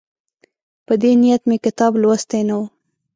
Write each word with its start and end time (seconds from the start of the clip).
په 0.85 0.93
دې 1.01 1.11
نیت 1.21 1.41
مې 1.49 1.57
کتاب 1.65 1.91
لوستی 2.01 2.41
نه 2.47 2.55
وو. 2.59 2.65